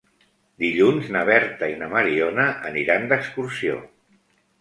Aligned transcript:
Dilluns 0.61 1.09
na 1.15 1.19
Berta 1.29 1.69
i 1.73 1.75
na 1.81 1.89
Mariona 1.91 2.47
aniran 2.71 3.05
d'excursió. 3.13 3.77